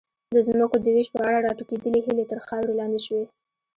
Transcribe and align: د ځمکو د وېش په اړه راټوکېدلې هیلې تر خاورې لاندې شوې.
د 0.35 0.37
ځمکو 0.47 0.75
د 0.81 0.85
وېش 0.95 1.07
په 1.15 1.19
اړه 1.27 1.43
راټوکېدلې 1.47 1.99
هیلې 2.05 2.25
تر 2.31 2.39
خاورې 2.45 2.73
لاندې 2.79 2.99
شوې. 3.05 3.25